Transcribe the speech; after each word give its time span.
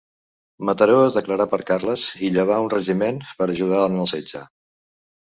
Mataró 0.67 0.93
es 1.09 1.17
declarà 1.17 1.45
per 1.51 1.59
Carles 1.67 2.05
i 2.27 2.29
llevà 2.37 2.57
un 2.67 2.71
regiment 2.75 3.19
per 3.41 3.47
ajudar 3.57 3.83
en 3.91 3.99
el 4.05 4.09
setge. 4.13 4.43